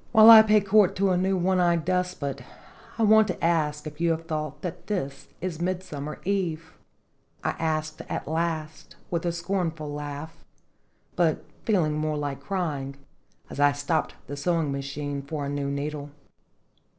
[0.12, 2.40] "While I pay court to a new' one eyed des pot,'
[2.96, 6.72] I want to ask if you have thought that this is Midsummer Eve?"
[7.44, 10.42] I asked at last, with a scornful laugh,
[11.16, 12.96] but feeling more like crying,
[13.50, 16.08] as I stopped the sewing machine for a new needle.